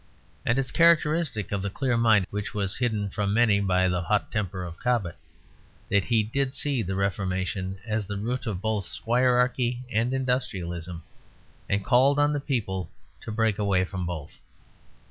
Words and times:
And 0.47 0.57
it 0.57 0.61
is 0.65 0.71
characteristic 0.71 1.51
of 1.51 1.61
the 1.61 1.69
clear 1.69 1.95
mind 1.95 2.25
which 2.31 2.55
was 2.55 2.77
hidden 2.77 3.11
from 3.11 3.35
many 3.35 3.59
by 3.59 3.87
the 3.87 4.01
hot 4.01 4.31
temper 4.31 4.63
of 4.63 4.79
Cobbett, 4.79 5.15
that 5.89 6.05
he 6.05 6.23
did 6.23 6.55
see 6.55 6.81
the 6.81 6.95
Reformation 6.95 7.77
as 7.85 8.07
the 8.07 8.17
root 8.17 8.47
of 8.47 8.61
both 8.63 8.85
squirearchy 8.87 9.83
and 9.91 10.11
industrialism, 10.11 11.03
and 11.69 11.85
called 11.85 12.17
on 12.17 12.33
the 12.33 12.39
people 12.41 12.89
to 13.21 13.31
break 13.31 13.59
away 13.59 13.85
from 13.85 14.07
both. 14.07 14.39